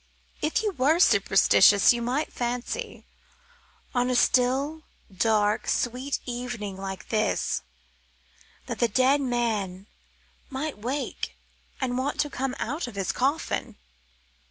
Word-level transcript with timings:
If 0.41 0.63
you 0.63 0.71
were 0.71 0.99
superstitious 0.99 1.93
you 1.93 2.01
might 2.01 2.33
fancy, 2.33 3.05
on 3.93 4.09
a 4.09 4.15
still, 4.15 4.81
dark, 5.15 5.67
sweet 5.67 6.17
evening 6.25 6.75
like 6.75 7.09
this, 7.09 7.61
that 8.65 8.79
the 8.79 8.87
dead 8.87 9.21
man 9.21 9.85
might 10.49 10.79
wake 10.79 11.37
and 11.79 11.99
want 11.99 12.19
to 12.21 12.31
come 12.31 12.55
up 12.55 12.61
out 12.61 12.87
of 12.87 12.95
his 12.95 13.11
coffin. 13.11 13.75